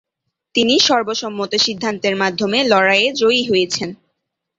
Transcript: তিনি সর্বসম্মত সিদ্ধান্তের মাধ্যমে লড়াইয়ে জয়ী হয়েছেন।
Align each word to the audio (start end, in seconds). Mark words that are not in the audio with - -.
তিনি 0.55 0.75
সর্বসম্মত 0.87 1.51
সিদ্ধান্তের 1.65 2.15
মাধ্যমে 2.15 2.59
লড়াইয়ে 2.71 3.09
জয়ী 3.21 3.41
হয়েছেন। 3.49 3.89